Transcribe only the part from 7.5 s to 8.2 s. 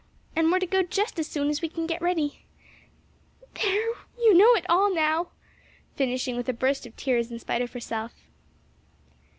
of herself.